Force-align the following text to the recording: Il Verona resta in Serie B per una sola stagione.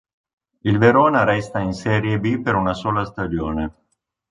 Il 0.61 0.79
Verona 0.79 1.23
resta 1.23 1.59
in 1.59 1.73
Serie 1.73 2.17
B 2.19 2.41
per 2.41 2.55
una 2.55 2.73
sola 2.73 3.05
stagione. 3.05 3.75